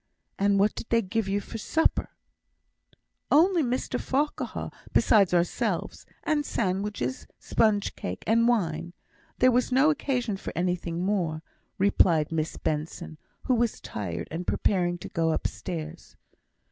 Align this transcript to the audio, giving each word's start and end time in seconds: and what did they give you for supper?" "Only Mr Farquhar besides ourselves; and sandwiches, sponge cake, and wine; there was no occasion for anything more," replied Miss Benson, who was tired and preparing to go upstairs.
and 0.39 0.57
what 0.57 0.73
did 0.73 0.89
they 0.89 0.99
give 0.99 1.27
you 1.27 1.39
for 1.39 1.59
supper?" 1.59 2.09
"Only 3.29 3.61
Mr 3.61 3.99
Farquhar 4.01 4.71
besides 4.93 5.31
ourselves; 5.31 6.07
and 6.23 6.43
sandwiches, 6.43 7.27
sponge 7.37 7.95
cake, 7.95 8.23
and 8.25 8.47
wine; 8.47 8.93
there 9.37 9.51
was 9.51 9.71
no 9.71 9.91
occasion 9.91 10.37
for 10.37 10.51
anything 10.55 11.05
more," 11.05 11.43
replied 11.77 12.31
Miss 12.31 12.57
Benson, 12.57 13.19
who 13.43 13.53
was 13.53 13.79
tired 13.79 14.27
and 14.31 14.47
preparing 14.47 14.97
to 14.97 15.07
go 15.09 15.33
upstairs. 15.33 16.15